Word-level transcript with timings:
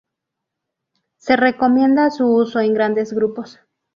Se 1.17 1.35
recomienda 1.35 2.09
su 2.09 2.25
uso 2.27 2.59
en 2.59 2.73
grandes 2.73 3.13
grupos. 3.13 3.59